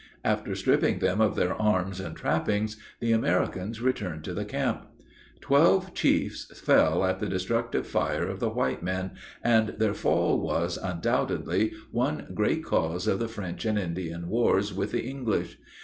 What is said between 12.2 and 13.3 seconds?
great cause of the